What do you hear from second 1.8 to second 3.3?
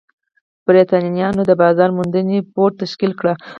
موندنې بورډ تشکیل کړ.